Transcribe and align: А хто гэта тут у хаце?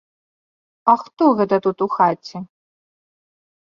А 0.93 0.95
хто 1.03 1.23
гэта 1.43 1.55
тут 1.69 1.77
у 1.89 1.91
хаце? 1.99 2.37